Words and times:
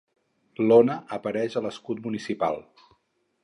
L'ona 0.69 0.95
apareix 1.17 1.59
a 1.61 1.65
l'escut 1.67 2.03
municipal. 2.09 2.61